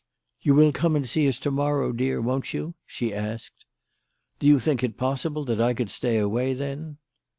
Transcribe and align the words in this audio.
"You 0.41 0.55
will 0.55 0.71
come 0.71 0.95
and 0.95 1.07
see 1.07 1.27
us 1.27 1.37
to 1.41 1.51
morrow, 1.51 1.91
dear, 1.91 2.19
won't 2.21 2.55
you?" 2.55 2.73
she 2.87 3.13
asked. 3.13 3.65
"Do 4.39 4.47
you 4.47 4.59
think 4.59 4.83
it 4.83 4.97
possible 4.97 5.43
that 5.45 5.61
I 5.61 5.75
could 5.75 5.91
stay 5.91 6.17
away, 6.17 6.55
then?" 6.55 6.97